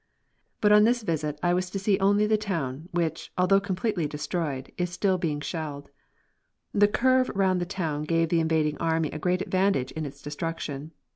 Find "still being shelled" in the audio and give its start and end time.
4.89-5.91